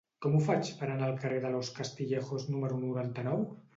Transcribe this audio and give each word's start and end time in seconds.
Com 0.25 0.35
ho 0.35 0.39
faig 0.45 0.71
per 0.79 0.87
anar 0.93 1.09
al 1.09 1.21
carrer 1.25 1.37
de 1.43 1.51
Los 1.57 1.69
Castillejos 1.77 2.49
número 2.55 2.81
noranta-nou? 2.87 3.45